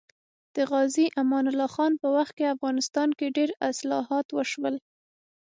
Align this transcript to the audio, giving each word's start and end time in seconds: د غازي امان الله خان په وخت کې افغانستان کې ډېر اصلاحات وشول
د 0.55 0.57
غازي 0.71 1.05
امان 1.21 1.45
الله 1.51 1.69
خان 1.75 1.93
په 2.01 2.07
وخت 2.15 2.33
کې 2.37 2.53
افغانستان 2.55 3.09
کې 3.17 3.33
ډېر 3.37 3.49
اصلاحات 3.69 4.27
وشول 4.31 4.75